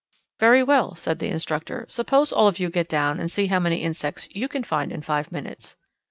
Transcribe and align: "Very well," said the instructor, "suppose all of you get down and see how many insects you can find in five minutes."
"Very 0.39 0.63
well," 0.63 0.95
said 0.95 1.19
the 1.19 1.27
instructor, 1.29 1.85
"suppose 1.87 2.31
all 2.31 2.47
of 2.47 2.57
you 2.57 2.71
get 2.71 2.89
down 2.89 3.19
and 3.19 3.29
see 3.29 3.45
how 3.45 3.59
many 3.59 3.83
insects 3.83 4.27
you 4.31 4.47
can 4.47 4.63
find 4.63 4.91
in 4.91 5.03
five 5.03 5.31
minutes." 5.31 5.75